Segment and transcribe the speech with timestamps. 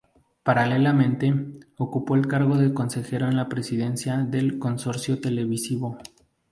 [0.41, 1.31] Paralelamente,
[1.77, 5.99] ocupó el cargo de consejero en la presidencia del consorcio televisivo.